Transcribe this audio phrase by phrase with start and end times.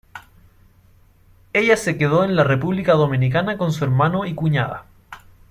[1.53, 4.87] Ella se quedó en la República Dominicana con su hermano y cuñada.